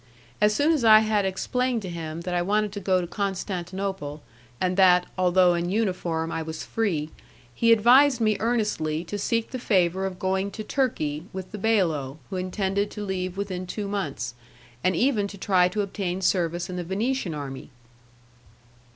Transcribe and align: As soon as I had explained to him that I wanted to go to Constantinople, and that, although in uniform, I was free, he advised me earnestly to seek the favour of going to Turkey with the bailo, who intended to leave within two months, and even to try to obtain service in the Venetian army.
As 0.41 0.55
soon 0.55 0.71
as 0.71 0.83
I 0.83 1.01
had 1.01 1.25
explained 1.25 1.83
to 1.83 1.87
him 1.87 2.21
that 2.21 2.33
I 2.33 2.41
wanted 2.41 2.71
to 2.71 2.79
go 2.79 3.01
to 3.01 3.05
Constantinople, 3.05 4.23
and 4.59 4.75
that, 4.75 5.05
although 5.15 5.53
in 5.53 5.69
uniform, 5.69 6.31
I 6.31 6.41
was 6.41 6.63
free, 6.63 7.11
he 7.53 7.71
advised 7.71 8.19
me 8.19 8.35
earnestly 8.39 9.03
to 9.03 9.19
seek 9.19 9.51
the 9.51 9.59
favour 9.59 10.07
of 10.07 10.17
going 10.17 10.49
to 10.53 10.63
Turkey 10.63 11.25
with 11.33 11.51
the 11.51 11.59
bailo, 11.59 12.17
who 12.31 12.35
intended 12.37 12.89
to 12.89 13.05
leave 13.05 13.37
within 13.37 13.67
two 13.67 13.87
months, 13.87 14.33
and 14.83 14.95
even 14.95 15.27
to 15.27 15.37
try 15.37 15.67
to 15.67 15.83
obtain 15.83 16.19
service 16.21 16.67
in 16.67 16.77
the 16.77 16.83
Venetian 16.83 17.35
army. 17.35 17.69